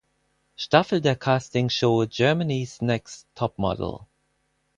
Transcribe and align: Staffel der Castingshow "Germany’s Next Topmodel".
Staffel 0.55 0.99
der 0.99 1.15
Castingshow 1.15 2.07
"Germany’s 2.09 2.81
Next 2.81 3.27
Topmodel". 3.35 3.99